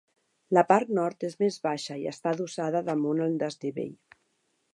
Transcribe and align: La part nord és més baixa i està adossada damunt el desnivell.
La 0.57 0.61
part 0.69 0.93
nord 0.99 1.25
és 1.27 1.37
més 1.45 1.59
baixa 1.67 1.99
i 2.05 2.09
està 2.15 2.33
adossada 2.37 2.85
damunt 2.89 3.23
el 3.27 3.37
desnivell. 3.45 3.95